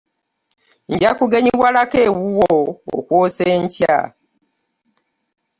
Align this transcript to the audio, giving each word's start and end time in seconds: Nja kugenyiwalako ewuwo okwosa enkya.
Nja 0.91 1.11
kugenyiwalako 1.19 1.97
ewuwo 2.07 2.51
okwosa 2.95 3.43
enkya. 3.55 3.97